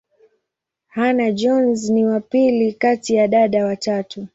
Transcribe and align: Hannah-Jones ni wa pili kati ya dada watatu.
Hannah-Jones 0.87 1.89
ni 1.89 2.05
wa 2.05 2.19
pili 2.19 2.73
kati 2.73 3.13
ya 3.15 3.27
dada 3.27 3.65
watatu. 3.65 4.27